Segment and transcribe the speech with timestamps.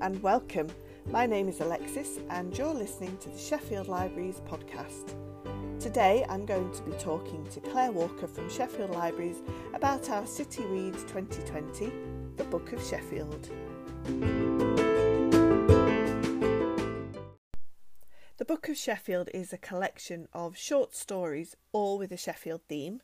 [0.00, 0.66] and welcome.
[1.10, 5.14] My name is Alexis, and you're listening to the Sheffield Libraries podcast.
[5.78, 9.42] Today I'm going to be talking to Claire Walker from Sheffield Libraries
[9.74, 11.92] about our City Reads 2020,
[12.36, 13.50] The Book of Sheffield.
[18.38, 23.02] The Book of Sheffield is a collection of short stories, all with a Sheffield theme.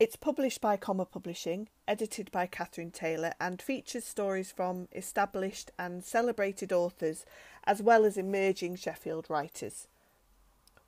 [0.00, 6.02] It's published by Comma Publishing, edited by Catherine Taylor, and features stories from established and
[6.02, 7.26] celebrated authors
[7.64, 9.88] as well as emerging Sheffield writers.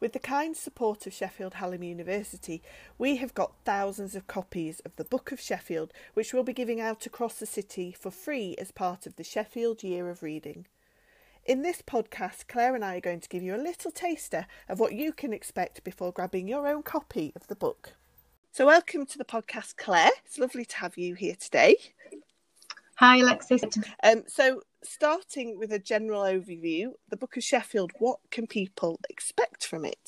[0.00, 2.62] With the kind support of Sheffield Hallam University,
[2.96, 6.80] we have got thousands of copies of the Book of Sheffield, which we'll be giving
[6.80, 10.66] out across the city for free as part of the Sheffield Year of Reading.
[11.44, 14.80] In this podcast, Claire and I are going to give you a little taster of
[14.80, 17.92] what you can expect before grabbing your own copy of the book.
[18.54, 20.10] So, welcome to the podcast, Claire.
[20.26, 21.74] It's lovely to have you here today.
[22.96, 23.62] Hi, Alexis.
[24.02, 29.64] Um, so, starting with a general overview, the Book of Sheffield, what can people expect
[29.64, 30.06] from it?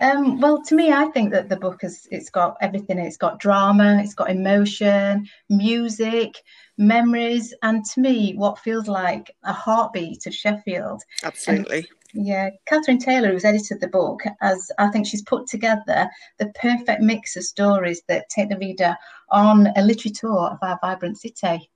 [0.00, 2.98] Um, well, to me, I think that the book has it's got everything.
[2.98, 6.34] It's got drama, it's got emotion, music,
[6.76, 11.02] memories, and to me, what feels like a heartbeat of Sheffield.
[11.24, 11.86] Absolutely.
[12.12, 16.08] Yeah, Catherine Taylor, who's edited the book, as I think she's put together
[16.38, 18.96] the perfect mix of stories that take the reader
[19.30, 21.70] on a literary tour of our vibrant city.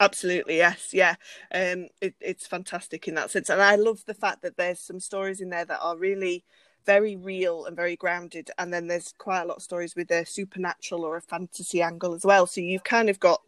[0.00, 1.14] Absolutely, yes, yeah.
[1.54, 5.00] Um, it, it's fantastic in that sense, and I love the fact that there's some
[5.00, 6.44] stories in there that are really
[6.84, 10.26] very real and very grounded, and then there's quite a lot of stories with a
[10.26, 12.46] supernatural or a fantasy angle as well.
[12.46, 13.40] So you've kind of got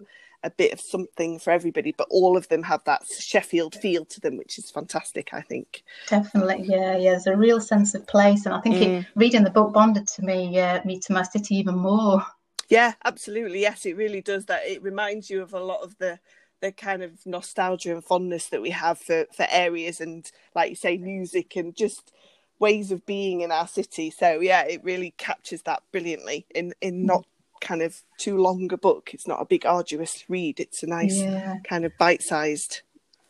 [0.47, 4.21] a bit of something for everybody, but all of them have that Sheffield feel to
[4.21, 5.83] them, which is fantastic, I think.
[6.09, 7.11] Definitely, yeah, yeah.
[7.11, 9.01] There's a real sense of place, and I think mm.
[9.01, 12.25] it, reading the book bonded to me, uh, me to my city even more.
[12.69, 13.61] Yeah, absolutely.
[13.61, 14.47] Yes, it really does.
[14.47, 16.21] That it reminds you of a lot of the
[16.61, 20.77] the kind of nostalgia and fondness that we have for for areas and, like you
[20.77, 22.13] say, music and just
[22.59, 24.11] ways of being in our city.
[24.11, 27.27] So yeah, it really captures that brilliantly in in not
[27.67, 29.11] kind of too long a book.
[29.13, 30.61] It's not a big arduous read.
[30.61, 31.57] It's a nice yeah.
[31.65, 32.83] kind of bite-sized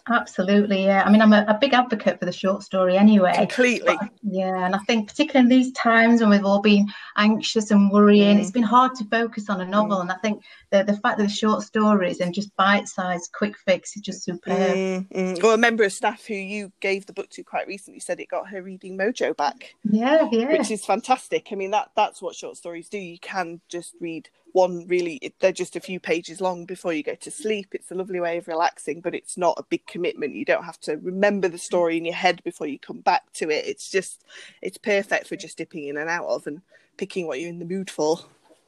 [0.09, 1.03] Absolutely, yeah.
[1.05, 3.33] I mean, I'm a, a, big advocate for the short story anyway.
[3.35, 3.97] Completely.
[4.01, 6.87] But, yeah, and I think particularly in these times when we've all been
[7.17, 8.41] anxious and worrying, mm.
[8.41, 9.99] it's been hard to focus on a novel.
[9.99, 10.03] Mm.
[10.03, 13.97] And I think the the fact that the short stories and just bite-sized, quick fix
[13.97, 14.57] is just superb.
[14.57, 15.43] Mm, mm.
[15.43, 18.29] Well, a member of staff who you gave the book to quite recently said it
[18.29, 19.75] got her reading mojo back.
[19.91, 20.53] Yeah, yeah.
[20.53, 21.49] Which is fantastic.
[21.51, 22.99] I mean, that that's what short stories do.
[22.99, 27.15] You can just read one really they're just a few pages long before you go
[27.15, 27.69] to sleep.
[27.73, 30.35] It's a lovely way of relaxing but it's not a big commitment.
[30.35, 33.51] You don't have to remember the story in your head before you come back to
[33.51, 33.67] it.
[33.67, 34.25] It's just
[34.63, 36.63] it's perfect for just dipping in and out of and
[36.97, 38.19] picking what you're in the mood for.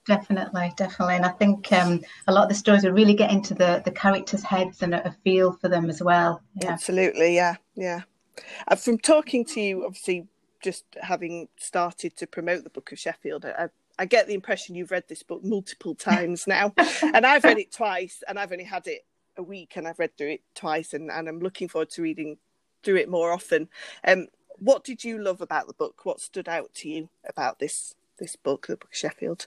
[0.04, 1.16] Definitely definitely.
[1.16, 3.91] And i think um, a lot of the stories will really get into the the
[3.91, 6.43] characters heads and a feel for them as well.
[6.62, 6.72] Yeah.
[6.72, 8.03] absolutely yeah yeah.
[8.76, 10.26] From talking to you obviously
[10.62, 14.91] just having started to promote the book of sheffield I, I get the impression you've
[14.91, 16.72] read this book multiple times now,
[17.03, 19.04] and I've read it twice, and I've only had it
[19.36, 22.38] a week, and I've read through it twice, and, and I'm looking forward to reading
[22.82, 23.69] through it more often.
[24.06, 26.04] Um, what did you love about the book?
[26.04, 29.47] What stood out to you about this this book, the book of Sheffield?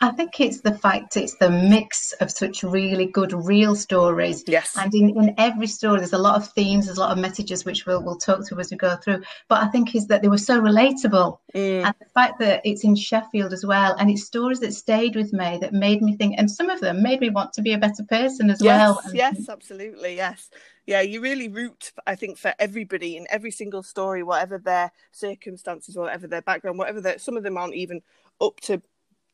[0.00, 4.44] I think it's the fact it's the mix of such really good real stories.
[4.46, 4.76] Yes.
[4.76, 7.64] And in, in every story, there's a lot of themes, there's a lot of messages
[7.64, 9.22] which we'll, we'll talk to as we go through.
[9.48, 11.38] But I think is that they were so relatable.
[11.52, 11.84] Mm.
[11.84, 15.32] And the fact that it's in Sheffield as well, and it's stories that stayed with
[15.32, 17.78] me that made me think, and some of them made me want to be a
[17.78, 19.02] better person as yes, well.
[19.12, 20.14] Yes, absolutely.
[20.14, 20.48] Yes.
[20.86, 25.96] Yeah, you really root, I think, for everybody in every single story, whatever their circumstances,
[25.96, 28.00] whatever their background, whatever their, some of them aren't even
[28.40, 28.80] up to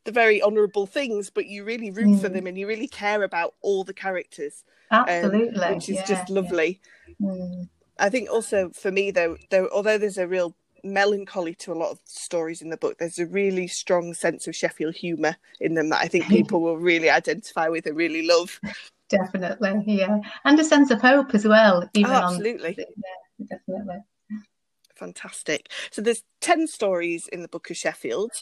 [0.04, 2.20] the very honourable things, but you really root mm.
[2.20, 4.64] for them and you really care about all the characters.
[4.90, 6.80] Um, Absolutely, um, which is yeah, just lovely.
[7.18, 7.30] Yeah.
[7.30, 7.68] Mm.
[7.98, 11.92] I think also for me though, though although there's a real melancholy to a lot
[11.92, 15.90] of stories in the book, there's a really strong sense of Sheffield humour in them
[15.90, 18.60] that I think people will really identify with and really love.
[19.08, 21.88] Definitely, yeah, and a sense of hope as well.
[21.94, 24.02] Even oh, absolutely, on, yeah, definitely
[24.94, 25.70] fantastic.
[25.90, 28.32] So there's 10 stories in the Book of Sheffield.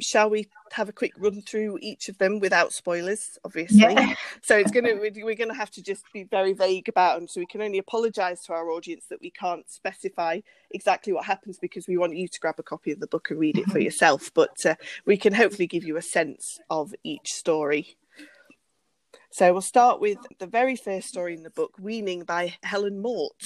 [0.00, 3.78] Shall we have a quick run through each of them without spoilers, obviously?
[3.78, 4.14] Yeah.
[4.42, 7.28] So it's going to we're going to have to just be very vague about them.
[7.28, 10.40] So we can only apologise to our audience that we can't specify
[10.70, 13.38] exactly what happens because we want you to grab a copy of the book and
[13.38, 13.82] read it for mm-hmm.
[13.82, 14.30] yourself.
[14.34, 14.74] But uh,
[15.04, 17.96] we can hopefully give you a sense of each story.
[19.30, 23.40] So we'll start with the very first story in the book, Weaning by Helen Mort.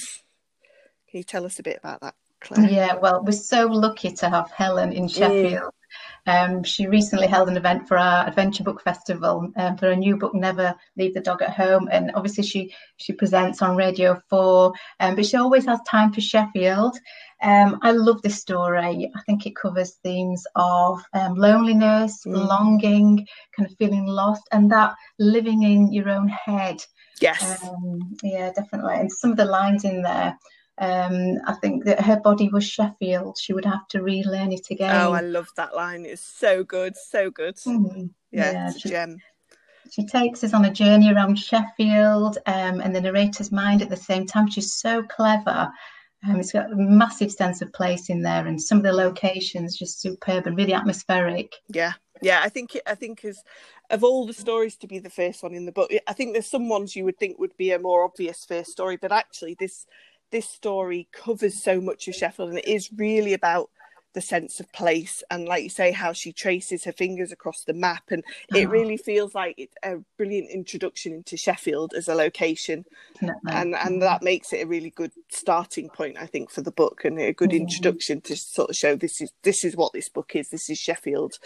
[1.09, 2.15] Can you tell us a bit about that?
[2.41, 2.69] Claire?
[2.69, 5.71] Yeah, well, we're so lucky to have Helen in Sheffield.
[6.27, 10.17] Um, she recently held an event for our Adventure Book Festival um, for her new
[10.17, 11.87] book, Never Leave the Dog at Home.
[11.89, 16.19] And obviously, she she presents on Radio 4, um, but she always has time for
[16.19, 16.97] Sheffield.
[17.41, 19.09] Um, I love this story.
[19.15, 22.47] I think it covers themes of um, loneliness, mm.
[22.47, 23.25] longing,
[23.55, 26.83] kind of feeling lost, and that living in your own head.
[27.21, 27.63] Yes.
[27.63, 28.95] Um, yeah, definitely.
[28.95, 30.37] And some of the lines in there
[30.79, 33.37] um, I think that her body was Sheffield.
[33.39, 34.95] She would have to relearn it again.
[34.95, 36.05] Oh, I love that line.
[36.05, 37.55] It's so good, so good.
[37.55, 38.07] Mm-hmm.
[38.31, 39.17] Yeah, yeah she, gem.
[39.91, 43.97] She takes us on a journey around Sheffield um, and the narrator's mind at the
[43.97, 44.49] same time.
[44.49, 45.71] She's so clever.
[46.27, 49.77] Um, it's got a massive sense of place in there, and some of the locations
[49.77, 51.53] just superb and really atmospheric.
[51.69, 52.41] Yeah, yeah.
[52.43, 53.43] I think I think as
[53.91, 56.47] of all the stories to be the first one in the book, I think there's
[56.49, 59.85] some ones you would think would be a more obvious first story, but actually this
[60.31, 63.69] this story covers so much of Sheffield and it is really about
[64.17, 67.73] the sense of place and like you say how she traces her fingers across the
[67.73, 68.23] map and
[68.55, 68.69] it oh.
[68.69, 72.83] really feels like it's a brilliant introduction into Sheffield as a location
[73.13, 73.51] Definitely.
[73.51, 77.05] and and that makes it a really good starting point I think for the book
[77.05, 77.59] and a good mm.
[77.59, 80.79] introduction to sort of show this is this is what this book is this is
[80.79, 81.37] Sheffield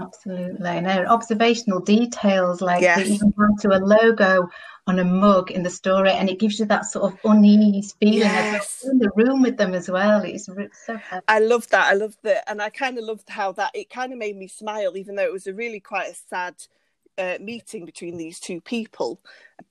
[0.00, 0.80] Absolutely.
[0.80, 3.06] No, observational details like yes.
[3.08, 4.48] even down to a logo
[4.86, 8.18] on a mug in the story, and it gives you that sort of unease feeling.
[8.18, 8.84] Yes.
[8.84, 10.22] In the room with them as well.
[10.22, 10.96] It's so.
[10.96, 11.24] Happy.
[11.28, 11.86] I love that.
[11.86, 14.48] I love that, and I kind of loved how that it kind of made me
[14.48, 16.54] smile, even though it was a really quite a sad
[17.18, 19.20] uh, meeting between these two people.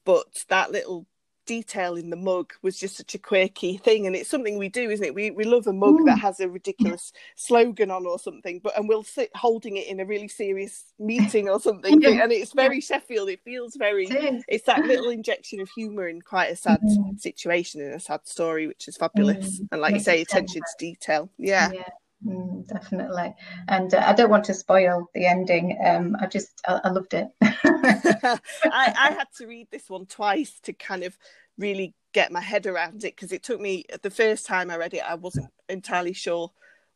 [0.06, 1.06] But that little
[1.50, 4.92] detail in the mug was just such a quirky thing and it's something we do
[4.92, 8.60] isn't it we we love a mug that has a ridiculous slogan on or something
[8.64, 12.22] but and we'll sit holding it in a really serious meeting or something yeah.
[12.22, 14.06] and it's very sheffield it feels very
[14.48, 17.20] it's that little injection of humor in quite a sad mm.
[17.20, 19.68] situation in a sad story which is fabulous mm.
[19.72, 21.72] and like you say attention to detail yeah.
[21.74, 21.90] yeah.
[22.26, 23.34] Mm, definitely.
[23.68, 25.78] And uh, I don't want to spoil the ending.
[25.86, 27.28] Um, I just, I, I loved it.
[27.42, 31.18] I, I had to read this one twice to kind of
[31.58, 34.94] really get my head around it because it took me, the first time I read
[34.94, 36.52] it, I wasn't entirely sure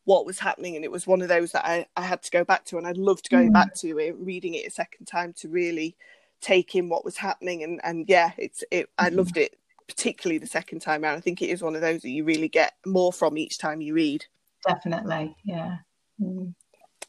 [0.06, 0.76] what was happening.
[0.76, 2.78] And it was one of those that I, I had to go back to.
[2.78, 3.54] And I loved going mm.
[3.54, 5.96] back to it, reading it a second time to really
[6.42, 7.64] take in what was happening.
[7.64, 9.16] And, and yeah, it's, it, I mm.
[9.16, 11.16] loved it particularly the second time around.
[11.16, 13.80] I think it is one of those that you really get more from each time
[13.80, 14.26] you read.
[14.68, 15.78] Definitely, yeah.
[16.22, 16.54] Mm.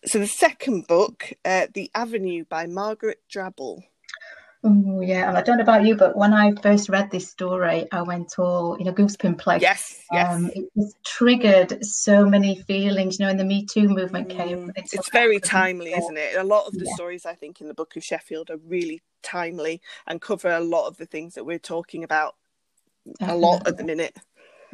[0.07, 3.83] So the second book, uh, The Avenue by Margaret Drabble.
[4.67, 7.87] Oh yeah, and I don't know about you, but when I first read this story,
[7.93, 9.61] I went all you know goosebump place.
[9.61, 10.35] Yes, yes.
[10.35, 13.19] Um, it just triggered so many feelings.
[13.19, 14.73] You know, when the Me Too movement came, mm.
[14.77, 16.37] it's, it's very timely, isn't it?
[16.37, 16.95] A lot of the yeah.
[16.95, 20.87] stories I think in the Book of Sheffield are really timely and cover a lot
[20.87, 22.37] of the things that we're talking about
[23.21, 24.17] a lot at the minute.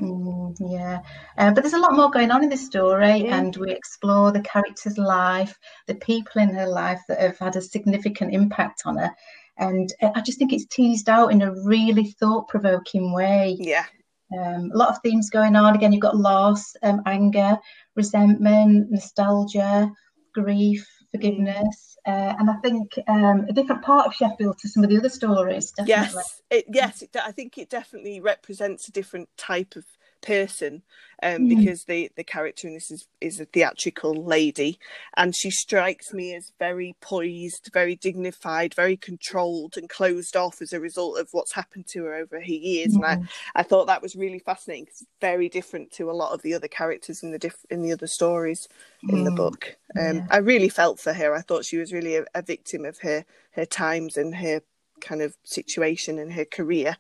[0.01, 1.01] Mm, yeah,
[1.39, 3.39] uh, but there's a lot more going on in this story, yeah.
[3.39, 7.63] and we explore the character's life, the people in her life that have had a
[7.63, 9.11] significant impact on her.
[9.59, 13.57] And I just think it's teased out in a really thought provoking way.
[13.59, 13.85] Yeah.
[14.33, 15.75] Um, a lot of themes going on.
[15.75, 17.59] Again, you've got loss, um, anger,
[17.95, 19.91] resentment, nostalgia,
[20.33, 21.99] grief, forgiveness.
[22.07, 25.09] Uh, and I think um, a different part of Sheffield to some of the other
[25.09, 25.73] stories.
[25.73, 25.91] Definitely.
[25.91, 29.85] Yes, it, yes, it, I think it definitely represents a different type of
[30.23, 30.83] person
[31.23, 31.49] um, mm.
[31.49, 34.79] because the the character in this is is a theatrical lady
[35.17, 40.73] and she strikes me as very poised very dignified very controlled and closed off as
[40.73, 42.97] a result of what's happened to her over her years mm.
[42.97, 43.29] and I, mm.
[43.55, 46.69] I thought that was really fascinating it's very different to a lot of the other
[46.69, 48.69] characters in the diff- in the other stories
[49.05, 49.13] mm.
[49.13, 49.37] in the mm.
[49.37, 50.27] book um, yeah.
[50.31, 53.25] I really felt for her I thought she was really a, a victim of her
[53.53, 54.63] her times and her
[55.01, 56.97] kind of situation and her career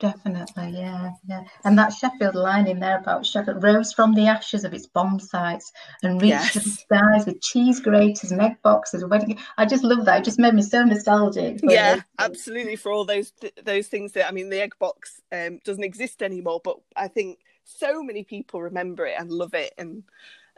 [0.00, 1.44] Definitely, yeah, yeah.
[1.64, 5.20] And that Sheffield line in there about Sheffield rose from the ashes of its bomb
[5.20, 5.72] sites
[6.02, 6.54] and reached yes.
[6.54, 9.38] the skies with cheese graters and egg boxes, wedding.
[9.56, 10.20] I just love that.
[10.20, 11.60] It just made me so nostalgic.
[11.62, 12.74] Yeah, absolutely.
[12.74, 16.22] For all those th- those things that I mean, the egg box um, doesn't exist
[16.22, 20.02] anymore, but I think so many people remember it and love it, and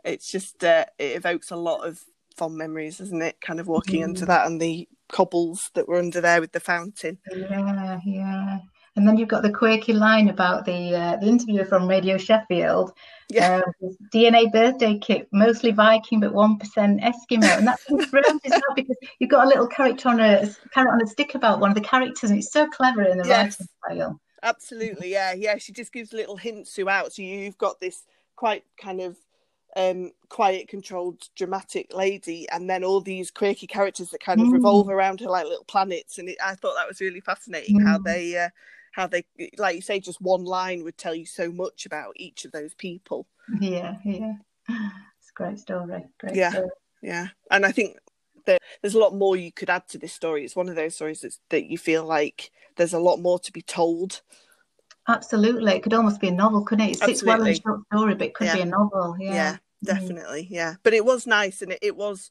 [0.03, 2.03] it's just uh, it evokes a lot of
[2.37, 3.41] fond memories, isn't it?
[3.43, 4.05] Kind of walking mm.
[4.07, 7.19] into that and the cobbles that were under there with the fountain.
[7.31, 8.59] Yeah, yeah.
[8.97, 12.93] And then you've got the quirky line about the uh, the interviewer from Radio Sheffield.
[13.29, 13.61] Yeah.
[13.83, 18.75] Uh, DNA birthday kit, mostly Viking, but one percent Eskimo, and that's thrown as well
[18.75, 21.75] because you've got a little character on a carrot on a stick about one of
[21.75, 23.61] the characters, and it's so clever in the yes.
[23.61, 24.21] writing style.
[24.43, 25.59] Absolutely, yeah, yeah.
[25.59, 27.13] She just gives little hints throughout.
[27.13, 28.05] So you've got this
[28.37, 29.17] quite kind of
[29.77, 34.53] um, quiet, controlled, dramatic lady, and then all these quirky characters that kind of mm.
[34.53, 36.19] revolve around her like little planets.
[36.19, 37.87] And it, I thought that was really fascinating mm.
[37.87, 38.49] how they uh,
[38.97, 39.27] how they
[39.59, 42.73] like you say just one line would tell you so much about each of those
[42.75, 43.29] people
[43.61, 44.33] yeah yeah
[44.69, 46.71] it's a great story great yeah story.
[47.03, 47.29] yeah.
[47.51, 47.99] And I think
[48.47, 50.45] that there's a lot more you could add to this story.
[50.45, 53.53] It's one of those stories that's, that you feel like there's a lot more to
[53.53, 54.23] be told.
[55.09, 56.93] Absolutely, it could almost be a novel, couldn't it?
[56.93, 58.55] It sits well in a short story, but it could Yeah.
[58.55, 59.17] be a novel.
[59.21, 59.87] Yeah, Yeah, mm.
[59.87, 60.49] definitely.
[60.51, 60.75] Yeah.
[60.83, 62.31] But it was nice and it, it was,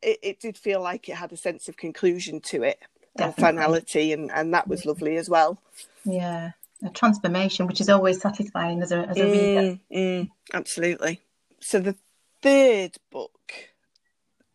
[0.00, 2.78] it, it did feel like it had a sense of conclusion to it.
[3.16, 5.58] And finality and, and that was lovely as well.
[6.04, 6.52] yeah.
[6.84, 9.60] A transformation, which is always satisfying as a as a reader.
[9.62, 11.22] Mm, mm, absolutely.
[11.60, 11.96] So the
[12.42, 13.52] third book,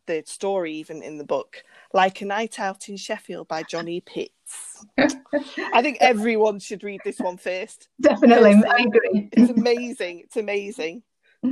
[0.06, 4.86] third story even in the book, Like a Night Out in Sheffield by Johnny Pitts.
[5.00, 7.88] I think everyone should read this one first.
[8.00, 9.30] Definitely, Personally, I agree.
[9.32, 10.20] It's amazing.
[10.26, 11.02] It's amazing.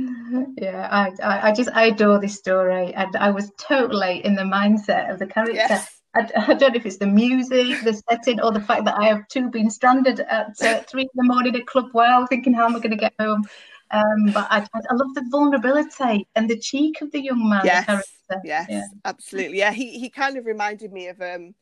[0.58, 4.42] yeah, I, I I just I adore this story, and I was totally in the
[4.42, 5.54] mindset of the character.
[5.54, 5.97] Yes.
[6.14, 9.06] I, I don't know if it's the music, the setting, or the fact that I
[9.06, 12.66] have two been stranded at uh, three in the morning at Club Wow, thinking how
[12.66, 13.44] am I going to get home.
[13.90, 17.64] Um, but I, I love the vulnerability and the cheek of the young man.
[17.64, 17.86] Yes.
[17.86, 18.42] character.
[18.44, 18.82] Yes, Yeah.
[19.04, 19.58] absolutely.
[19.58, 21.54] Yeah, he he kind of reminded me of um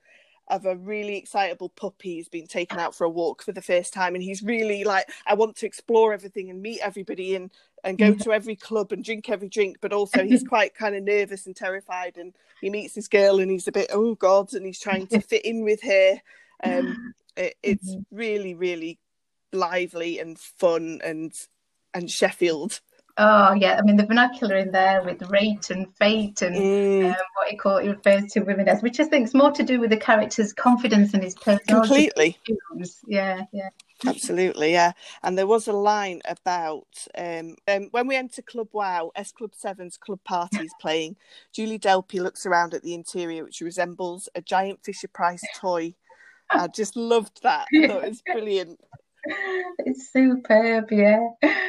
[0.48, 3.92] of a really excitable puppy who's been taken out for a walk for the first
[3.92, 7.50] time and he's really like I want to explore everything and meet everybody and
[7.82, 11.02] and go to every club and drink every drink but also he's quite kind of
[11.02, 14.64] nervous and terrified and he meets this girl and he's a bit oh god and
[14.64, 16.20] he's trying to fit in with her.
[16.62, 18.98] Um it, it's really really
[19.52, 21.32] lively and fun and
[21.92, 22.80] and Sheffield
[23.18, 27.16] Oh yeah, I mean the vernacular in there with rate and fate and Mm, um,
[27.34, 29.80] what he call he refers to women as, which I think is more to do
[29.80, 32.10] with the character's confidence and his personality.
[32.10, 32.38] completely
[33.06, 33.68] Yeah, yeah.
[34.04, 34.92] Absolutely, yeah.
[35.22, 39.52] And there was a line about um, um, when we enter Club Wow, S Club
[39.52, 41.16] 7's club party is playing.
[41.52, 45.94] Julie Delpy looks around at the interior, which resembles a giant Fisher Price toy.
[46.50, 47.66] I just loved that.
[47.74, 48.80] I thought it was brilliant.
[49.80, 51.28] It's superb, yeah.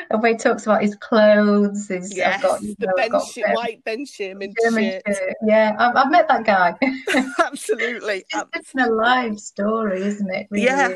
[0.10, 3.38] And when he talks about his clothes, his Yes, I've got, the know, Ben got,
[3.38, 5.04] um, white Ben Sherman shirt.
[5.06, 5.34] shirt.
[5.46, 6.76] Yeah, I've, I've met that guy.
[7.46, 10.48] Absolutely, it's just a live story, isn't it?
[10.50, 10.90] Really Yeah.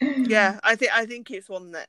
[0.00, 0.28] is.
[0.28, 0.58] yeah.
[0.62, 1.88] I think I think it's one that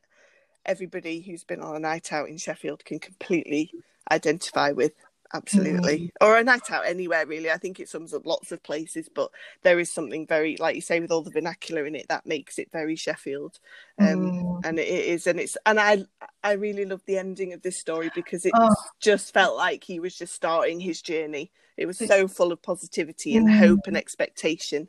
[0.65, 3.71] everybody who's been on a night out in Sheffield can completely
[4.11, 4.93] identify with.
[5.35, 7.51] Absolutely, or a night out anywhere really.
[7.51, 9.29] I think it sums up lots of places, but
[9.63, 12.57] there is something very, like you say, with all the vernacular in it that makes
[12.57, 13.59] it very Sheffield.
[13.99, 14.65] Um, Mm.
[14.65, 16.05] and it is, and it's, and I,
[16.43, 18.73] I really love the ending of this story because it Oh.
[19.01, 21.51] just felt like he was just starting his journey.
[21.77, 23.57] It was so full of positivity and Mm.
[23.59, 24.87] hope and expectation.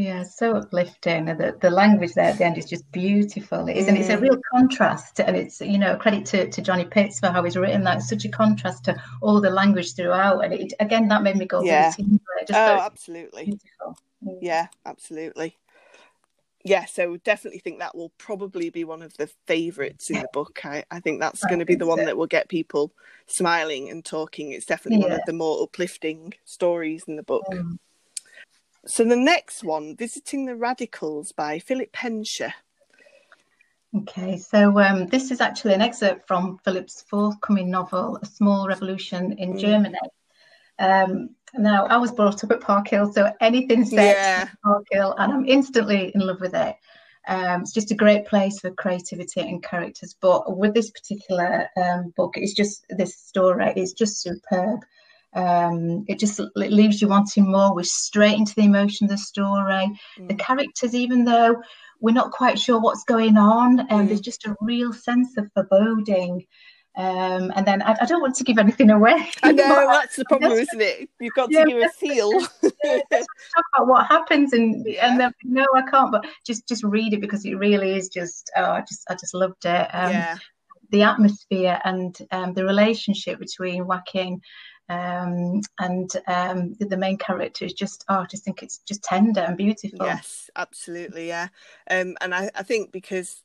[0.00, 1.28] Yeah, so uplifting.
[1.28, 3.68] And the, the language there at the end is just beautiful.
[3.68, 4.22] It is, and it's a Mm.
[4.22, 5.20] real contrast.
[5.20, 7.98] And it's, you know, credit to, to Johnny Pitts for how he's written that.
[7.98, 10.42] It's such a contrast to all the language throughout.
[10.42, 11.92] And it, again, that made me go, Yeah.
[11.98, 12.06] yeah.
[12.46, 13.58] Just Oh, absolutely.
[14.24, 14.38] Mm.
[14.40, 15.58] Yeah, absolutely.
[16.64, 20.64] Yeah, so definitely think that will probably be one of the favourites in the book.
[20.64, 22.04] I, I think that's going to be the one so.
[22.06, 22.94] that will get people
[23.26, 24.52] smiling and talking.
[24.52, 27.44] It's definitely one of the more uplifting stories in the book.
[27.50, 27.78] Mm.
[28.86, 32.54] So the next one, Visiting the Radicals by Philip Hensher.
[33.94, 39.32] Okay, so um, this is actually an excerpt from Philip's forthcoming novel, A Small Revolution
[39.32, 39.60] in Mm.
[39.60, 39.98] Germany.
[40.78, 44.44] Um, now, I was brought up at Park Hill, so anything set Yeah.
[44.44, 46.76] at Park Hill, and I'm instantly in love with it.
[47.28, 50.14] Um, it's just a great place for creativity and characters.
[50.18, 54.80] But with this particular um, book, it's just this story is just superb.
[55.34, 57.74] Um, it just it leaves you wanting more.
[57.74, 59.88] We're straight into the emotion of the story.
[60.28, 60.38] The Mm.
[60.38, 61.62] characters, even though
[62.00, 64.08] we're not quite sure what's going on, and Mm.
[64.08, 66.46] there's just a real sense of foreboding.
[66.96, 69.30] Um, and then I, I don't want to give anything away.
[69.42, 71.08] I know that's the problem, isn't it?
[71.20, 72.40] You've got to Yeah, give a feel.
[72.84, 73.10] let's
[73.54, 75.08] talk about what happens and Yeah.
[75.08, 78.50] and then no I can't but just just read it because it really is just
[78.56, 80.36] oh I just I just loved it um, yeah,
[80.90, 84.40] the atmosphere and um, the relationship between Joaquin
[84.90, 89.02] um, and um, the, the main character is just oh I just think it's just
[89.02, 91.48] tender and beautiful yes, absolutely, yeah.
[91.90, 93.42] Um, and I, I think because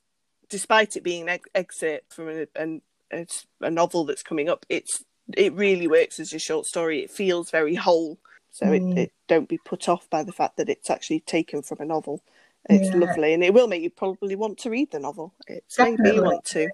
[0.48, 3.26] despite it being an ex- excerpt from a, an, a,
[3.60, 5.04] a novel that's coming up, it's
[5.36, 7.00] it really works as a short story.
[7.00, 8.18] It feels very whole,
[8.50, 8.92] so Mm.
[8.96, 11.84] it, it don't be put off by the fact that it's actually taken from a
[11.84, 12.22] novel.
[12.68, 12.96] It's Yeah.
[13.06, 15.32] lovely, and it will make you probably want to read the novel.
[15.46, 16.20] It's made me Definitely.
[16.20, 16.68] want to.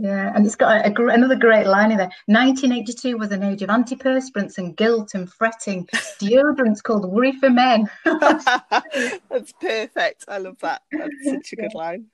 [0.00, 2.10] Yeah, and it's got a, a gr- another great line in there.
[2.26, 5.86] 1982 was an age of antiperspirants and guilt and fretting.
[6.18, 7.90] Deodorants called worry for men.
[8.04, 10.24] That's perfect.
[10.26, 10.82] I love that.
[10.90, 12.06] That's such a good line.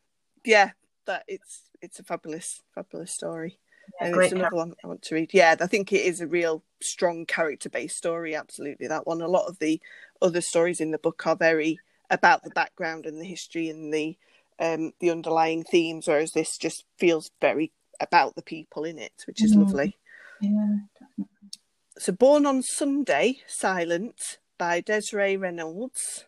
[0.45, 0.71] Yeah,
[1.07, 3.61] that it's it's a fabulous, fabulous story.
[4.01, 5.31] Yeah, and great it's another one I want to read.
[5.33, 8.35] Yeah, I think it is a real strong character based story.
[8.35, 9.23] Absolutely, that one.
[9.23, 9.81] A lot of the
[10.21, 11.79] other stories in the book are very
[12.11, 14.17] about the background and the history and the
[14.59, 19.43] um, the underlying themes, whereas this just feels very about the people in it, which
[19.43, 19.65] is Mm.
[19.65, 19.97] lovely.
[20.41, 20.77] Yeah.
[20.99, 21.27] Definitely.
[21.99, 26.27] So Born on Sunday, Silent by Desiree Reynolds.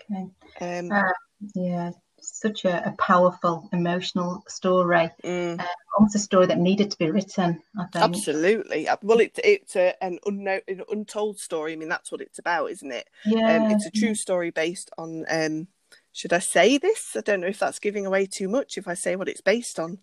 [0.00, 0.26] Okay.
[0.60, 1.12] Um, uh,
[1.54, 1.90] yeah,
[2.20, 5.10] such a, a, powerful, emotional story.
[5.22, 5.60] Mm.
[5.60, 5.66] Uh,
[5.96, 7.62] almost a story that needed to be written.
[7.94, 8.88] Absolutely.
[9.02, 11.72] Well, it, it's a, an, unknown, an untold story.
[11.72, 13.08] I mean, that's what it's about, isn't it?
[13.26, 13.56] Yeah.
[13.56, 15.24] Um, it's a true story based on.
[15.30, 15.68] Um,
[16.12, 17.16] should I say this?
[17.16, 18.76] I don't know if that's giving away too much.
[18.76, 19.98] If I say what it's based on.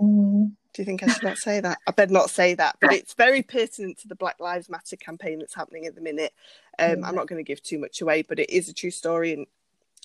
[0.00, 0.52] Mm.
[0.72, 1.78] Do you think I should not say that?
[1.86, 5.40] I better not say that, but it's very pertinent to the Black Lives Matter campaign
[5.40, 6.32] that's happening at the minute.
[6.78, 9.32] Um, I'm not going to give too much away, but it is a true story
[9.32, 9.46] and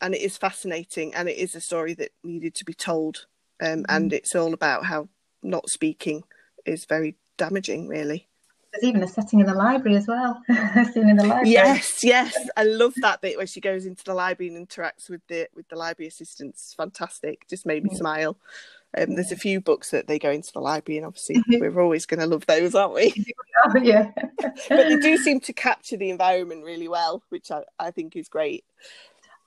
[0.02, 3.28] and it is fascinating and it is a story that needed to be told.
[3.62, 3.86] Um, mm.
[3.88, 5.08] And it's all about how
[5.42, 6.24] not speaking
[6.66, 8.28] is very damaging, really.
[8.74, 10.42] There's even a setting in the library as well.
[10.92, 11.52] scene in the library.
[11.52, 15.22] Yes, yes, I love that bit where she goes into the library and interacts with
[15.28, 16.74] the with the library assistants.
[16.75, 17.98] Fantastic, just made me mm.
[17.98, 18.38] smile.
[18.98, 21.60] Um, there's a few books that they go into the library, and obviously mm-hmm.
[21.60, 23.13] we're always going to love those, aren't we?
[23.68, 24.12] Oh, yeah.
[24.42, 28.27] but they do seem to capture the environment really well, which I, I think is
[28.27, 28.63] great.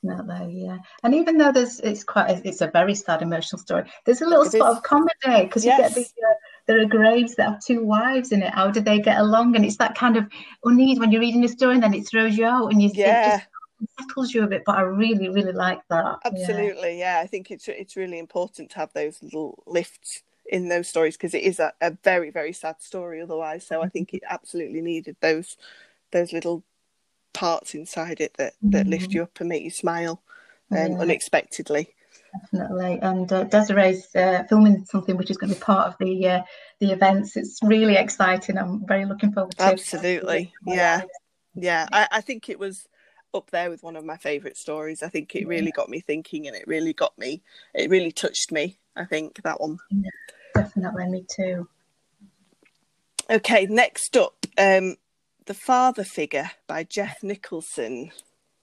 [0.04, 0.78] Definitely, yeah.
[1.02, 3.84] And even though there's, it's quite, a, it's a very sad emotional story.
[4.04, 4.76] There's a little it spot is.
[4.78, 5.78] of comedy because yes.
[5.78, 6.14] you get these.
[6.18, 6.34] Uh,
[6.66, 8.52] there are graves that have two wives in it.
[8.52, 9.56] How did they get along?
[9.56, 10.28] And it's that kind of
[10.64, 13.38] unease when you're reading a story and then it throws you out and you yeah.
[13.38, 13.48] Just,
[13.98, 16.18] settles you a bit, but I really, really like that.
[16.24, 17.18] Absolutely, yeah.
[17.18, 17.22] yeah.
[17.22, 21.34] I think it's it's really important to have those little lifts in those stories because
[21.34, 23.66] it is a, a, very, very sad story otherwise.
[23.66, 25.56] So I think it absolutely needed those
[26.10, 26.64] those little
[27.34, 28.90] parts inside it that that mm.
[28.90, 30.22] lift you up and make you smile
[30.72, 30.98] um, yeah.
[30.98, 31.94] unexpectedly.
[32.52, 36.28] Definitely, and uh, Desiree's uh, filming something which is going to be part of the
[36.28, 36.42] uh,
[36.78, 37.36] the events.
[37.36, 38.58] It's really exciting.
[38.58, 39.62] I'm very looking forward to.
[39.62, 41.02] Absolutely, yeah,
[41.54, 41.86] yeah.
[41.90, 42.86] I, I think it was
[43.34, 45.02] up there with one of my favourite stories.
[45.02, 47.42] I think it really got me thinking and it really got me,
[47.74, 48.78] it really touched me.
[48.96, 49.78] I think that one.
[49.90, 50.10] Yeah,
[50.54, 51.68] definitely, me too.
[53.30, 54.96] Okay, next up, um,
[55.46, 58.10] The Father Figure by Geoff Nicholson.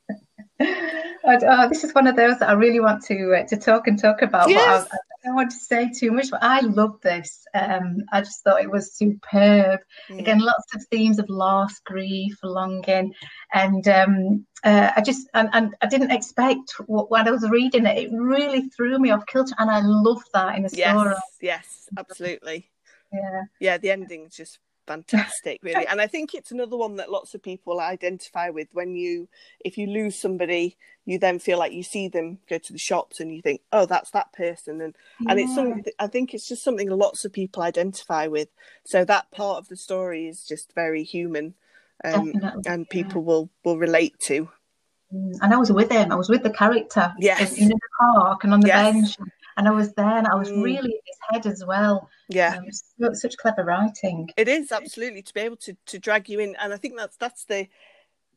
[0.59, 3.99] oh, this is one of those that I really want to uh, to talk and
[3.99, 4.49] talk about.
[4.49, 4.87] Yes.
[4.91, 6.29] I, don't want to say too much.
[6.31, 7.45] But I love this.
[7.53, 9.81] Um, I just thought it was superb.
[10.09, 10.19] Mm.
[10.19, 13.13] Again, lots of themes of loss, grief, longing,
[13.53, 17.85] and um, uh, I just and, and I didn't expect what, when I was reading
[17.85, 17.97] it.
[17.97, 21.13] It really threw me off kilter, and I love that in a story.
[21.13, 22.69] Yes, yes, absolutely.
[23.11, 23.77] Yeah, yeah.
[23.77, 27.41] The ending is just fantastic really and i think it's another one that lots of
[27.41, 29.27] people identify with when you
[29.59, 33.19] if you lose somebody you then feel like you see them go to the shops
[33.19, 35.31] and you think oh that's that person and yeah.
[35.31, 38.49] and it's something i think it's just something lots of people identify with
[38.85, 41.53] so that part of the story is just very human
[42.03, 42.33] um,
[42.65, 43.27] and people yeah.
[43.27, 44.49] will will relate to
[45.13, 46.11] mm, and I was with him.
[46.11, 47.13] I was with the character.
[47.17, 47.53] Yes.
[47.53, 48.93] In, in the park and on the yes.
[48.93, 49.17] bench
[49.57, 50.63] and I was there and I was mm.
[50.63, 52.09] really in his head as well.
[52.27, 54.29] Yeah, um, so, such clever writing.
[54.37, 57.17] It is absolutely to be able to to drag you in, and I think that's
[57.17, 57.67] that's the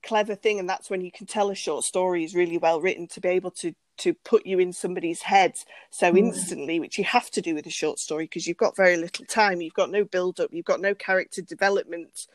[0.03, 3.07] clever thing, and that's when you can tell a short story is really well written
[3.09, 5.59] to be able to to put you in somebody's head
[5.91, 6.19] so mm.
[6.19, 9.25] instantly, which you have to do with a short story because you've got very little
[9.25, 12.27] time, you've got no build up, you've got no character development.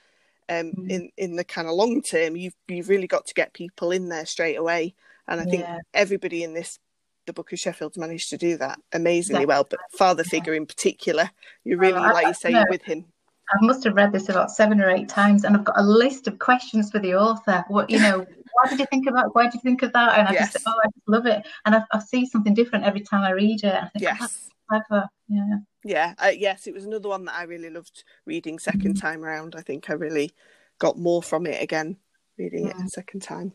[0.49, 0.89] Um, mm.
[0.89, 4.09] in in the kind of long term, you've you've really got to get people in
[4.09, 4.93] there straight away,
[5.25, 5.79] and I think yeah.
[5.93, 6.79] everybody in this
[7.25, 9.65] the Book of Sheffield's managed to do that amazingly well.
[9.69, 11.29] But father figure in particular,
[11.63, 13.05] you really, uh, like you say, no, with him.
[13.51, 16.27] I must have read this about seven or eight times, and I've got a list
[16.27, 17.63] of questions for the author.
[17.67, 18.19] What you know,
[18.53, 19.35] why did you think about?
[19.35, 20.19] Why did you think of that?
[20.19, 20.53] And I yes.
[20.53, 23.31] just, oh, I just love it, and I, I, see something different every time I
[23.31, 23.73] read it.
[23.73, 24.49] I think, yes.
[24.71, 25.07] Oh, clever.
[25.27, 25.57] Yeah.
[25.83, 26.13] Yeah.
[26.17, 28.93] Uh, yes, it was another one that I really loved reading 2nd mm-hmm.
[28.93, 29.55] time around.
[29.57, 30.31] I think I really
[30.79, 31.97] got more from it again
[32.37, 33.53] reading it a second time.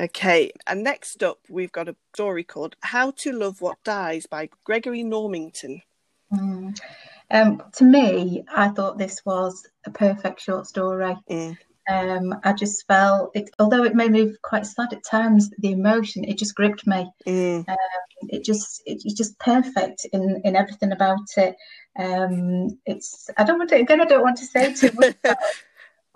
[0.00, 4.48] Okay, and next up, we've got a story called How to Love What Dies by
[4.64, 5.82] Gregory Norminton.
[6.32, 6.78] Mm.
[7.30, 11.16] Um, to me, I thought this was a perfect short story.
[11.30, 11.58] Mm.
[11.90, 16.24] Um, I just felt it, although it made me quite sad at times, the emotion
[16.24, 17.10] it just gripped me.
[17.26, 17.68] Mm.
[17.68, 17.76] Um,
[18.28, 21.56] it just it, it's just perfect in in everything about it.
[21.98, 24.00] Um, it's I don't want to again.
[24.00, 25.16] I don't want to say too much.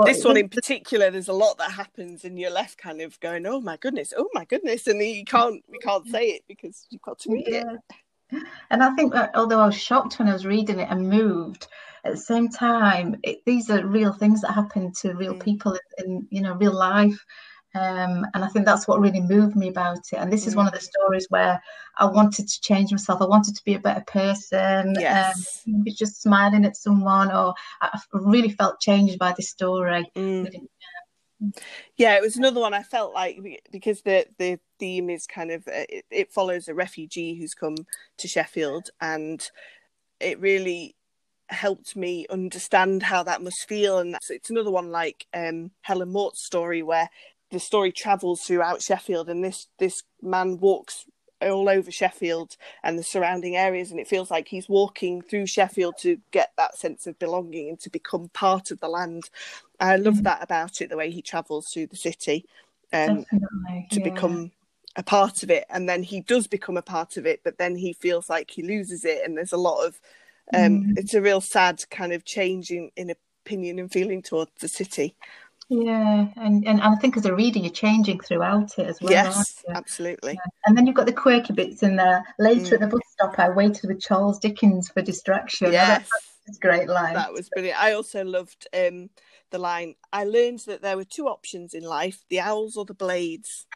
[0.05, 3.47] this one in particular, there's a lot that happens, and you're left kind of going,
[3.47, 7.03] "Oh my goodness, oh my goodness," and you can't we can't say it because you've
[7.03, 7.65] got to read yeah.
[8.31, 8.43] it.
[8.71, 11.69] And I think that although I was shocked when I was reading it and moved,
[12.05, 15.43] at the same time, it, these are real things that happen to real mm.
[15.43, 17.25] people in, in you know real life.
[17.77, 20.17] Um, and I think that's what really moved me about it.
[20.17, 20.89] And this is one of the mm.
[20.91, 21.61] stories where
[21.99, 23.21] I wanted to change myself.
[23.21, 24.95] I wanted to be a better person.
[24.99, 25.63] Yes.
[25.67, 30.11] Um, just smiling at someone, or I really felt changed by this story.
[30.17, 30.69] Mm.
[31.97, 33.39] Yeah, it was another one I felt like
[33.71, 37.77] because the the theme is kind of uh, it, it follows a refugee who's come
[38.17, 39.47] to Sheffield, and
[40.19, 40.97] it really
[41.49, 43.99] helped me understand how that must feel.
[43.99, 47.11] And that's, it's another one like um, Helen Mort's story, where
[47.51, 51.07] the story travels throughout Sheffield, and this this man walks
[51.43, 55.99] all over Sheffield and the surrounding areas, and it feels like he's walking through Sheffield
[55.99, 59.31] to get that sense of belonging and to become part of the land.
[59.79, 60.23] I love mm.
[60.25, 62.47] that about it, the way he travels through the city
[62.93, 63.25] um,
[63.91, 64.05] to yeah.
[64.05, 64.53] become
[64.97, 67.77] a part of it, and then he does become a part of it, but then
[67.77, 70.01] he feels like he loses it, and there's a lot of
[70.55, 70.99] um, mm.
[70.99, 73.13] it's a real sad kind of change in, in
[73.45, 75.15] opinion and feeling towards the city.
[75.69, 79.11] Yeah, and, and I think as a reader, you're changing throughout it as well.
[79.11, 80.35] Yes, absolutely.
[80.35, 80.51] Yeah.
[80.65, 82.25] And then you've got the quirky bits in there.
[82.39, 82.73] Later mm.
[82.75, 85.73] at the bus stop, I waited with Charles Dickens for distraction.
[85.73, 86.09] Yes,
[86.47, 87.15] that's great line.
[87.15, 87.83] That was brilliant.
[87.83, 89.11] I also loved um,
[89.51, 89.97] the line.
[90.13, 93.67] I learned that there were two options in life: the owls or the blades.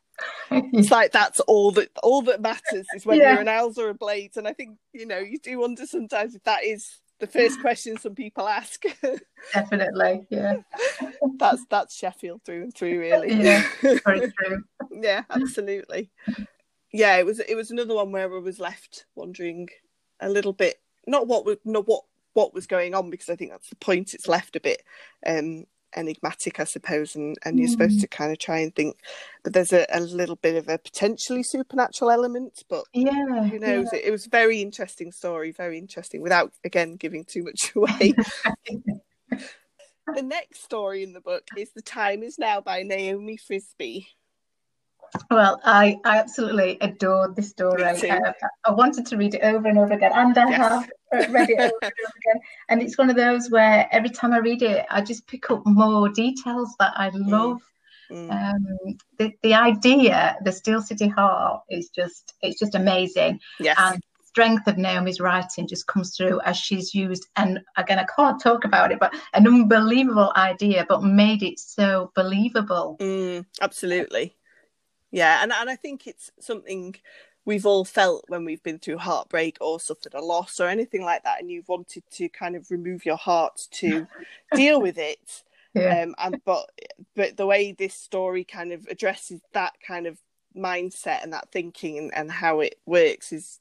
[0.50, 3.32] it's like that's all that all that matters is whether yeah.
[3.32, 4.36] you're an owls or a blades.
[4.36, 7.98] And I think you know you do wonder sometimes if that is the first question
[7.98, 8.82] some people ask.
[9.54, 10.56] Definitely, yeah.
[11.38, 13.32] that's that's Sheffield through and through, really.
[13.42, 14.64] Yeah, very true.
[14.90, 16.10] yeah, absolutely.
[16.92, 19.68] Yeah, it was it was another one where I was left wondering
[20.20, 23.50] a little bit, not what would not what what was going on because I think
[23.50, 24.14] that's the point.
[24.14, 24.82] It's left a bit
[25.26, 25.64] um,
[25.96, 28.02] enigmatic, I suppose, and, and you're supposed mm.
[28.02, 28.96] to kind of try and think.
[29.42, 33.88] But there's a, a little bit of a potentially supernatural element, but yeah, who knows?
[33.92, 33.98] Yeah.
[33.98, 38.14] It, it was a very interesting story, very interesting, without again giving too much away.
[40.14, 44.08] the next story in the book is The Time Is Now by Naomi Frisby.
[45.30, 47.82] Well, I, I absolutely adored this story.
[47.84, 48.32] I,
[48.64, 50.58] I, wanted to read it over and over again, and I yes.
[50.58, 52.42] have read it over and over again.
[52.68, 55.62] And it's one of those where every time I read it, I just pick up
[55.66, 57.28] more details that I mm.
[57.28, 57.60] love.
[58.10, 58.30] Mm.
[58.30, 63.38] Um, the, the idea, the Steel City Heart, is just it's just amazing.
[63.60, 63.76] Yes.
[63.78, 68.40] And strength of Naomi's writing just comes through as she's used, and again, I can't
[68.40, 72.96] talk about it, but an unbelievable idea, but made it so believable.
[73.00, 74.36] Mm, absolutely
[75.12, 76.94] yeah and, and i think it's something
[77.44, 81.22] we've all felt when we've been through heartbreak or suffered a loss or anything like
[81.24, 84.06] that and you've wanted to kind of remove your heart to
[84.54, 85.42] deal with it
[85.74, 86.02] yeah.
[86.02, 86.70] um and but
[87.14, 90.18] but the way this story kind of addresses that kind of
[90.56, 93.60] mindset and that thinking and, and how it works is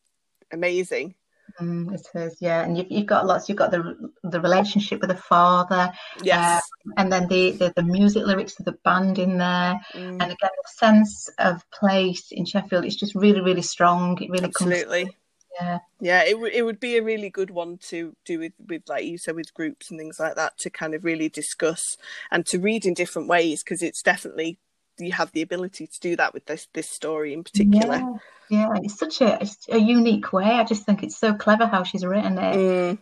[0.52, 1.14] amazing
[1.62, 3.50] Mm, it is, yeah, and you've, you've got lots.
[3.50, 5.92] You've got the the relationship with the father,
[6.24, 10.10] yes, uh, and then the, the, the music lyrics of the band in there, mm.
[10.10, 12.86] and again the sense of place in Sheffield.
[12.86, 14.22] It's just really, really strong.
[14.22, 15.04] It really absolutely.
[15.06, 15.16] Comes,
[15.60, 16.24] yeah, yeah.
[16.24, 19.18] It would it would be a really good one to do with with like you
[19.18, 21.98] said with groups and things like that to kind of really discuss
[22.32, 24.60] and to read in different ways because it's definitely
[25.00, 27.98] you have the ability to do that with this this story in particular.
[27.98, 28.18] Yeah,
[28.50, 28.70] yeah.
[28.84, 30.46] it's such a, a unique way.
[30.46, 32.56] I just think it's so clever how she's written it.
[32.56, 33.00] Mm.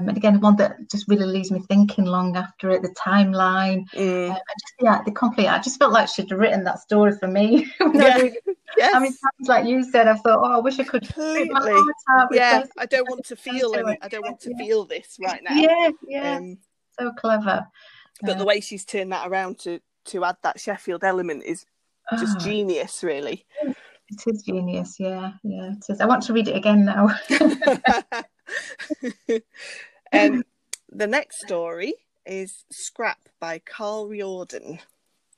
[0.00, 2.82] Um, and again, one that just really leaves me thinking long after it.
[2.82, 4.30] The timeline, mm.
[4.30, 5.48] um, just yeah, the complete.
[5.48, 7.70] I just felt like she'd written that story for me.
[7.92, 8.28] yeah.
[8.76, 8.94] yes.
[8.94, 11.06] I mean, times like you said, I thought, oh, I wish I could.
[11.06, 11.82] Completely.
[12.32, 15.54] Yeah, I don't want to feel any, I don't want to feel this right now.
[15.58, 16.36] Yeah, yeah.
[16.36, 16.58] Um,
[16.98, 17.66] so clever.
[18.22, 21.64] But uh, the way she's turned that around to to add that Sheffield element is
[22.18, 23.46] just oh, genius, really.
[23.62, 25.72] It is genius, yeah, yeah.
[25.72, 26.00] It is.
[26.00, 27.08] I want to read it again now.
[30.12, 30.42] um,
[30.90, 31.94] the next story
[32.24, 34.80] is Scrap by Karl Riordan.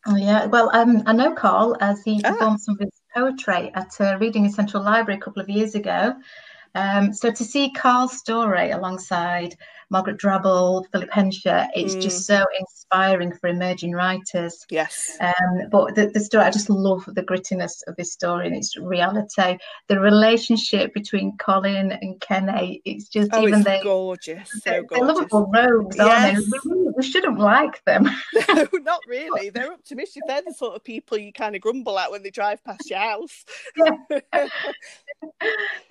[0.06, 2.30] Oh yeah, well, um, I know Karl as he ah.
[2.30, 5.74] performed some of his poetry at a reading in Central Library a couple of years
[5.74, 6.14] ago.
[6.74, 9.56] Um, so to see Karl's story alongside
[9.90, 11.66] Margaret Drabble, Philip Hensher.
[11.74, 12.02] It's mm.
[12.02, 14.64] just so inspiring for emerging writers.
[14.70, 15.16] Yes.
[15.20, 18.76] Um, but the, the story, I just love the grittiness of this story and its
[18.76, 19.58] reality.
[19.88, 24.50] The relationship between Colin and Kenny, it's just oh, even it's they gorgeous.
[24.50, 24.98] So they're, gorgeous.
[24.98, 26.06] They're lovable rogues, yes.
[26.06, 26.70] aren't they?
[26.70, 28.04] We, we, shouldn't like them.
[28.48, 29.50] no, not really.
[29.50, 30.22] They're up to mischief.
[30.26, 33.00] They're the sort of people you kind of grumble at when they drive past your
[33.00, 33.44] house.
[33.76, 33.90] Yeah.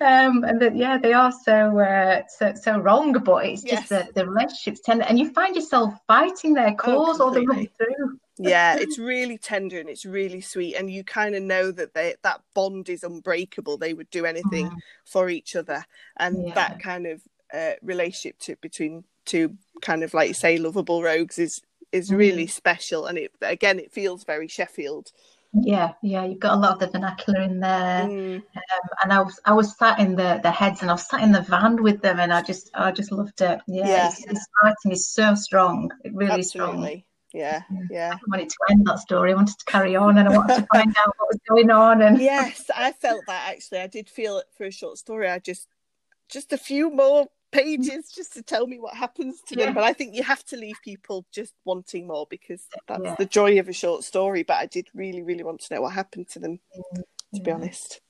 [0.00, 3.80] um, and the, yeah, they are so uh, so so wrong, but it's yes.
[3.80, 7.30] just the, the relationships tender, and you find yourself fighting their oh, cause oh, all
[7.32, 8.18] the way through.
[8.38, 12.14] yeah, it's really tender and it's really sweet, and you kind of know that they
[12.22, 13.76] that bond is unbreakable.
[13.76, 14.76] They would do anything mm.
[15.04, 15.84] for each other,
[16.18, 16.54] and yeah.
[16.54, 17.20] that kind of
[17.52, 21.60] uh, relationship to, between two kind of like you say lovable rogues is
[21.92, 22.16] is mm.
[22.16, 25.10] really special, and it again it feels very Sheffield.
[25.52, 28.36] Yeah, yeah, you've got a lot of the vernacular in there, mm.
[28.36, 31.22] um, and I was I was sat in the the heads, and I was sat
[31.22, 33.60] in the van with them, and I just I just loved it.
[33.66, 34.10] Yeah, yeah.
[34.10, 36.44] His writing is so strong, really Absolutely.
[36.44, 37.02] strong.
[37.32, 38.12] Yeah, yeah.
[38.14, 39.32] I wanted to end that story.
[39.32, 42.02] I wanted to carry on, and I wanted to find out what was going on.
[42.02, 43.80] And yes, I felt that actually.
[43.80, 45.28] I did feel it for a short story.
[45.28, 45.66] I just
[46.28, 49.66] just a few more pages just to tell me what happens to yeah.
[49.66, 49.74] them.
[49.74, 53.14] But I think you have to leave people just wanting more because that's yeah.
[53.16, 54.42] the joy of a short story.
[54.42, 56.60] But I did really, really want to know what happened to them,
[57.34, 58.00] to be honest.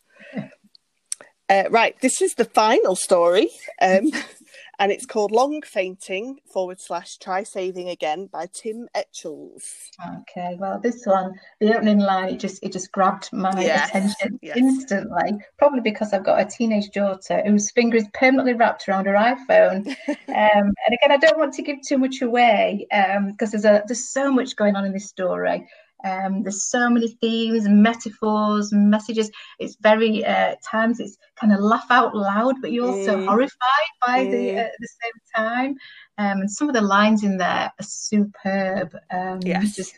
[1.48, 3.50] Uh, right, this is the final story.
[3.83, 4.12] Um,
[4.81, 9.90] and it's called Long Fainting forward slash Try Saving Again by Tim Etchells.
[10.21, 14.38] Okay, well, this one, the opening line, it just it just grabbed my yes, attention
[14.40, 14.57] yes.
[14.57, 15.38] instantly.
[15.59, 19.87] Probably because I've got a teenage daughter whose finger is permanently wrapped around her iPhone.
[20.09, 23.83] um, and again, I don't want to give too much away because um, there's a
[23.87, 25.69] there's so much going on in this story.
[26.05, 29.31] Um, there's so many themes, metaphors, messages.
[29.59, 33.27] It's very uh, at times it's kind of laugh out loud, but you're also mm.
[33.27, 34.31] horrified by mm.
[34.31, 35.71] the uh, at the same time.
[36.19, 38.97] Um, and some of the lines in there are superb.
[39.11, 39.77] Um, yes.
[39.77, 39.95] Just,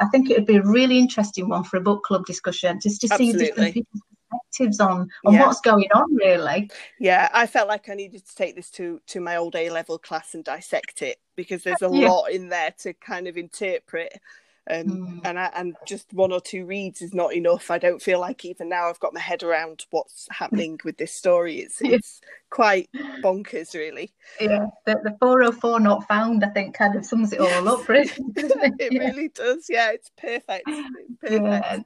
[0.00, 3.00] I think it would be a really interesting one for a book club discussion, just
[3.00, 3.38] to Absolutely.
[3.38, 5.46] see different people's perspectives on on yeah.
[5.46, 6.14] what's going on.
[6.14, 6.70] Really.
[6.98, 9.98] Yeah, I felt like I needed to take this to to my old A level
[9.98, 12.08] class and dissect it because there's a yeah.
[12.08, 14.20] lot in there to kind of interpret
[14.68, 15.20] um, mm.
[15.24, 17.70] and I, and just one or two reads is not enough.
[17.70, 21.14] I don't feel like even now I've got my head around what's happening with this
[21.14, 21.60] story.
[21.60, 22.20] It's it's
[22.50, 22.90] quite
[23.22, 24.12] bonkers, really.
[24.40, 28.10] Yeah, the, the 404 not found, I think, kind of sums it all up, really.
[28.36, 28.98] it it yeah.
[28.98, 29.66] really does.
[29.68, 30.64] Yeah, it's perfect.
[30.68, 30.88] It's
[31.20, 31.44] perfect.
[31.44, 31.78] Yeah.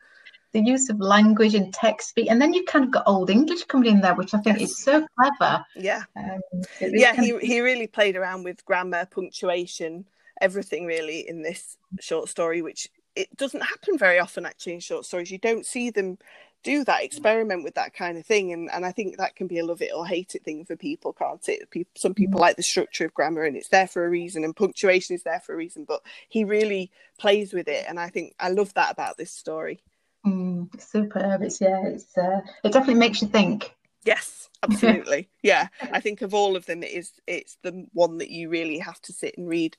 [0.52, 3.64] The use of language and text speak, and then you kind of got Old English
[3.64, 4.70] coming in there, which I think yes.
[4.70, 5.64] is so clever.
[5.74, 6.40] Yeah, um,
[6.80, 7.20] yeah.
[7.20, 10.04] He he really played around with grammar, punctuation,
[10.40, 15.04] everything really in this short story, which it doesn't happen very often actually in short
[15.04, 15.30] stories.
[15.30, 16.18] You don't see them
[16.64, 19.58] do that, experiment with that kind of thing, and and I think that can be
[19.58, 21.70] a love it or hate it thing for people, can't it?
[21.70, 22.42] People, some people mm.
[22.42, 25.40] like the structure of grammar, and it's there for a reason, and punctuation is there
[25.40, 25.84] for a reason.
[25.84, 29.80] But he really plays with it, and I think I love that about this story.
[30.26, 31.42] Mm, superb!
[31.42, 33.74] It's yeah, it's uh, it definitely makes you think.
[34.04, 35.28] Yes, absolutely.
[35.42, 38.78] yeah, I think of all of them, it is it's the one that you really
[38.78, 39.76] have to sit and read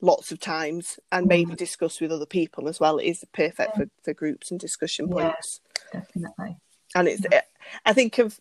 [0.00, 1.56] lots of times and maybe mm.
[1.56, 2.98] discuss with other people as well.
[2.98, 5.60] It is perfect for, for groups and discussion points.
[5.92, 6.56] Yeah, definitely.
[6.94, 7.42] And it's, yeah.
[7.84, 8.40] I think of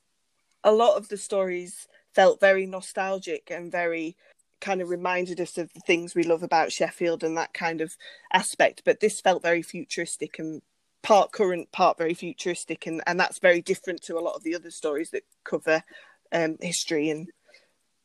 [0.63, 4.15] a lot of the stories felt very nostalgic and very
[4.61, 7.95] kind of reminded us of the things we love about Sheffield and that kind of
[8.33, 8.83] aspect.
[8.85, 10.61] But this felt very futuristic and
[11.03, 14.55] part current, part very futuristic, and, and that's very different to a lot of the
[14.55, 15.83] other stories that cover
[16.31, 17.29] um, history and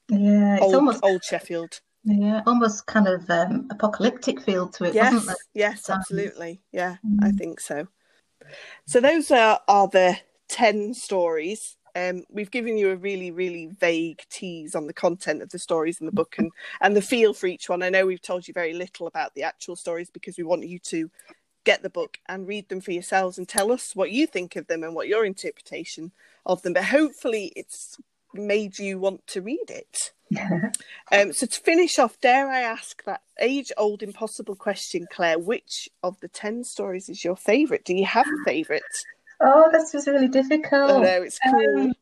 [0.08, 1.00] yeah, old, almost...
[1.02, 1.80] old Sheffield.
[2.04, 6.60] Yeah, almost kind of um, apocalyptic feel to it, yes, Yes, absolutely.
[6.72, 7.18] Yeah, mm.
[7.22, 7.88] I think so.
[8.86, 11.76] So those are, are the 10 stories.
[11.94, 16.00] Um, we've given you a really, really vague tease on the content of the stories
[16.00, 17.82] in the book and, and the feel for each one.
[17.82, 20.78] I know we've told you very little about the actual stories because we want you
[20.78, 21.10] to
[21.64, 24.66] get the book and read them for yourselves and tell us what you think of
[24.66, 26.12] them and what your interpretation
[26.46, 26.72] of them.
[26.72, 27.98] But hopefully, it's
[28.34, 30.12] made you want to read it.
[31.12, 35.38] um, so to finish off, dare I ask that age-old impossible question, Claire?
[35.38, 37.84] Which of the ten stories is your favourite?
[37.84, 38.82] Do you have a favourite?
[39.40, 40.90] Oh, this was really difficult.
[40.90, 41.80] I know it's cool.
[41.80, 41.92] Um,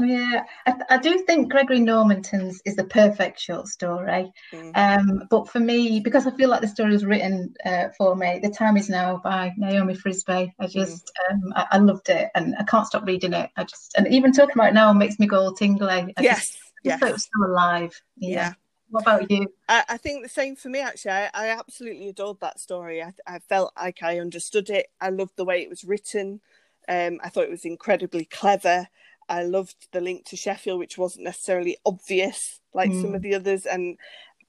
[0.00, 4.32] yeah, I, I, do think Gregory Norminton's is the perfect short story.
[4.50, 4.72] Mm.
[4.74, 8.40] Um, but for me, because I feel like the story was written uh, for me,
[8.42, 10.54] The Time Is Now by Naomi Frisby.
[10.58, 10.70] I mm.
[10.70, 11.34] just, mm.
[11.34, 13.50] um, I, I, loved it and I can't stop reading it.
[13.56, 15.86] I just, and even talking about it now makes me go all tingly.
[15.86, 16.38] I yes.
[16.38, 17.02] Just, yes.
[17.02, 18.00] it was still alive.
[18.16, 18.30] Yeah.
[18.30, 18.52] yeah.
[18.88, 19.46] What about you?
[19.68, 21.12] I, I, think the same for me, actually.
[21.12, 23.02] I, I absolutely adored that story.
[23.02, 24.86] I, I felt like I understood it.
[25.00, 26.40] I loved the way it was written.
[26.88, 28.88] Um, I thought it was incredibly clever.
[29.32, 33.00] I loved the link to Sheffield, which wasn't necessarily obvious like mm.
[33.00, 33.96] some of the others, and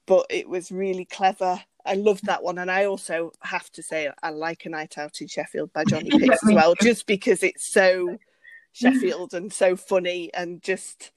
[0.06, 1.58] but it was really clever.
[1.86, 5.22] I loved that one, and I also have to say I like a night out
[5.22, 8.18] in Sheffield by Johnny Picks as well, just because it's so
[8.72, 11.12] Sheffield and so funny and just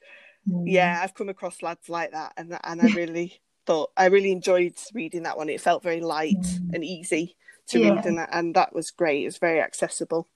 [0.48, 0.62] mm.
[0.64, 4.76] yeah, I've come across lads like that, and and I really thought I really enjoyed
[4.94, 5.50] reading that one.
[5.50, 6.72] It felt very light mm.
[6.72, 7.36] and easy
[7.68, 7.90] to yeah.
[7.90, 9.24] read, and and that was great.
[9.24, 10.26] It was very accessible.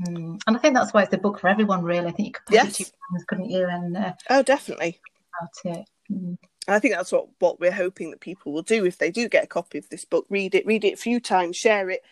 [0.00, 0.40] Mm.
[0.46, 2.08] And I think that's why it's the book for everyone, really.
[2.08, 2.80] I think you could put yes.
[2.80, 3.66] it to couldn't you?
[3.66, 5.00] And uh, oh, definitely.
[5.40, 5.88] About it.
[6.10, 6.38] Mm.
[6.68, 9.44] I think that's what, what we're hoping that people will do if they do get
[9.44, 10.26] a copy of this book.
[10.30, 12.02] Read it, read it a few times, share it,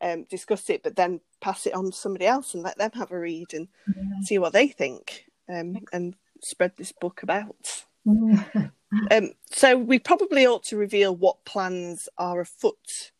[0.00, 3.12] um, discuss it, but then pass it on to somebody else and let them have
[3.12, 4.20] a read and yeah.
[4.22, 7.84] see what they think um, and spread this book about.
[8.06, 13.12] um, so we probably ought to reveal what plans are afoot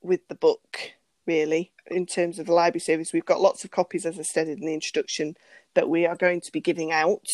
[0.00, 0.92] with the book
[1.28, 3.12] really, in terms of the library service.
[3.12, 5.36] We've got lots of copies, as I said in the introduction,
[5.74, 7.26] that we are going to be giving out.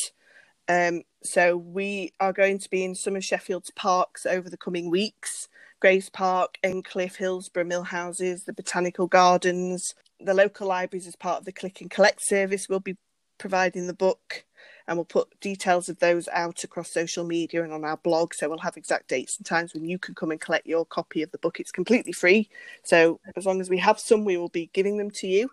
[0.68, 4.90] Um, so we are going to be in some of Sheffield's parks over the coming
[4.90, 5.48] weeks.
[5.80, 11.52] Graves Park, Endcliffe, Hillsborough, Millhouses, the Botanical Gardens, the local libraries as part of the
[11.52, 12.96] Click and Collect service will be
[13.38, 14.44] providing the book
[14.86, 18.34] and we'll put details of those out across social media and on our blog.
[18.34, 21.22] So we'll have exact dates and times when you can come and collect your copy
[21.22, 21.58] of the book.
[21.58, 22.50] It's completely free.
[22.82, 25.50] So as long as we have some, we will be giving them to you.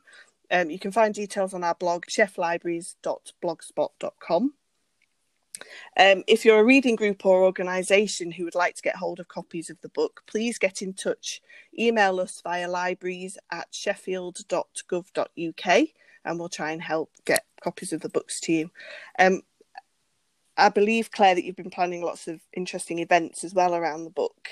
[0.51, 4.53] Um, you can find details on our blog, cheflibraries.blogspot.com.
[5.97, 9.27] Um, if you're a reading group or organisation who would like to get hold of
[9.27, 11.41] copies of the book, please get in touch.
[11.77, 15.87] Email us via libraries at sheffield.gov.uk
[16.25, 18.71] and we'll try and help get copies of the books to you.
[19.19, 19.41] Um,
[20.57, 24.09] I believe, Claire, that you've been planning lots of interesting events as well around the
[24.11, 24.49] book.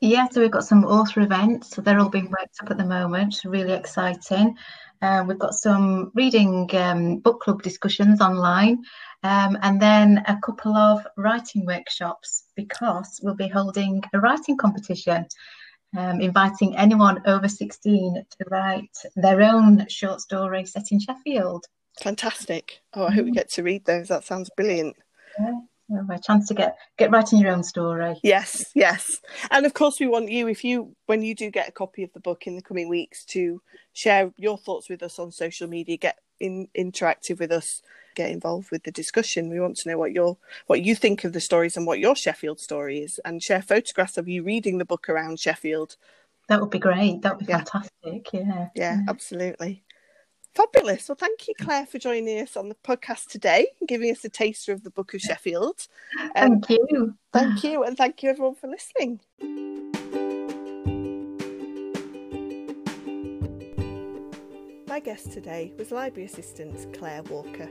[0.00, 1.70] Yeah, so we've got some author events.
[1.70, 3.40] So they're all being worked up at the moment.
[3.44, 4.56] Really exciting.
[5.02, 8.82] Uh, we've got some reading um, book club discussions online,
[9.22, 15.26] um, and then a couple of writing workshops because we'll be holding a writing competition
[15.96, 21.64] um, inviting anyone over 16 to write their own short story set in Sheffield.
[22.00, 22.80] Fantastic.
[22.94, 24.08] Oh, I hope we get to read those.
[24.08, 24.96] That sounds brilliant.
[25.38, 25.60] Yeah.
[25.88, 28.16] A chance to get get writing your own story.
[28.24, 29.20] Yes, yes,
[29.52, 32.12] and of course we want you if you when you do get a copy of
[32.12, 35.96] the book in the coming weeks to share your thoughts with us on social media,
[35.96, 37.82] get in interactive with us,
[38.16, 39.48] get involved with the discussion.
[39.48, 42.16] We want to know what your what you think of the stories and what your
[42.16, 45.96] Sheffield story is, and share photographs of you reading the book around Sheffield.
[46.48, 47.22] That would be great.
[47.22, 47.58] That would be yeah.
[47.58, 48.32] fantastic.
[48.32, 48.40] Yeah.
[48.42, 48.68] yeah.
[48.74, 49.84] Yeah, absolutely.
[50.56, 51.06] Fabulous.
[51.06, 54.30] Well, thank you, Claire, for joining us on the podcast today and giving us a
[54.30, 55.86] taster of the Book of Sheffield.
[56.34, 57.14] Um, thank you.
[57.30, 57.84] Thank you.
[57.84, 59.20] And thank you, everyone, for listening.
[64.88, 67.68] My guest today was Library Assistant Claire Walker.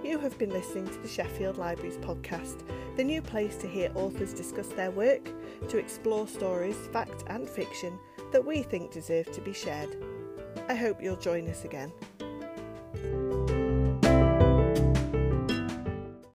[0.04, 2.58] You have been listening to the Sheffield Libraries podcast,
[2.94, 5.30] the new place to hear authors discuss their work,
[5.70, 7.98] to explore stories, fact and fiction,
[8.30, 9.96] that we think deserve to be shared.
[10.68, 11.90] I hope you'll join us again.